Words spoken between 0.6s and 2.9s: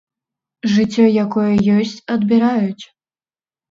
Жыццё, якое ёсць, адбіраюць.